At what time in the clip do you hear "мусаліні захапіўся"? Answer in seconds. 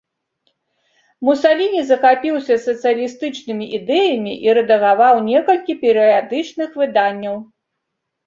1.27-2.55